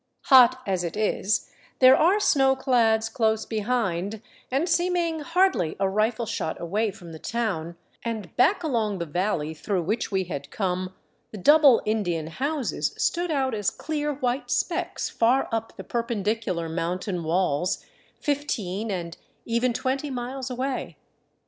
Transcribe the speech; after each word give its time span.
Plot 0.25 0.63
as 0.65 0.83
it 0.83 0.97
is, 0.97 1.51
there 1.77 1.95
are 1.95 2.17
snowclads 2.17 3.07
close 3.13 3.45
behind 3.45 4.19
and 4.49 4.67
seeming 4.67 5.19
hardly 5.19 5.75
a 5.79 5.87
rifle 5.87 6.25
shot 6.25 6.59
away 6.59 6.89
from 6.89 7.11
the 7.11 7.19
town, 7.19 7.75
and 8.01 8.35
back 8.35 8.63
along 8.63 8.97
the 8.97 9.05
valley 9.05 9.53
through 9.53 9.83
which 9.83 10.11
we 10.11 10.23
had 10.23 10.49
come 10.49 10.95
the 11.29 11.37
double 11.37 11.83
Indian 11.85 12.25
houses 12.25 12.95
stood 12.97 13.29
out 13.29 13.53
as 13.53 13.69
clear 13.69 14.15
white 14.15 14.49
specks 14.49 15.07
far 15.07 15.47
up 15.51 15.77
the 15.77 15.83
perpendicular 15.83 16.67
mountain 16.67 17.23
walls, 17.23 17.85
fifteen 18.19 18.89
and 18.89 19.17
even 19.45 19.71
twenty 19.71 20.09
miles 20.09 20.49
away. 20.49 20.97